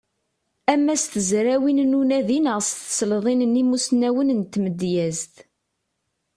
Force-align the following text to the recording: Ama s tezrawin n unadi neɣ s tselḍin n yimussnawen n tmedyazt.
Ama 0.73 0.95
s 1.01 1.03
tezrawin 1.13 1.79
n 1.87 1.97
unadi 1.99 2.39
neɣ 2.41 2.57
s 2.67 2.69
tselḍin 2.73 3.41
n 3.51 3.59
yimussnawen 3.59 4.29
n 4.39 4.41
tmedyazt. 4.43 5.35